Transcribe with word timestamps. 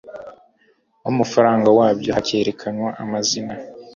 w 1.03 1.07
amafaranga 1.11 1.67
wabyo 1.77 2.09
hakerekanwa 2.15 2.89
amazina 3.03 3.53